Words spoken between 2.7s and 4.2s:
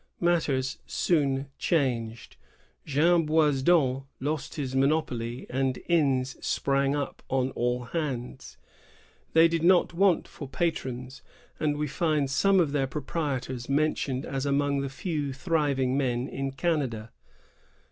Jean Boisdon